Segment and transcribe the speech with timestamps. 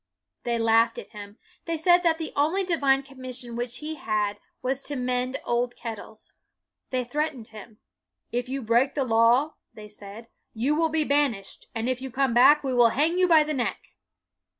[0.45, 4.81] They laughed at him; they said that the only divine commission which he had was
[4.87, 6.37] to mend old kettles.
[6.89, 7.77] They threatened him."
[8.31, 12.33] If you break the law," they said," you will be banished, and if you come
[12.33, 13.93] back we will hang you by the neck.'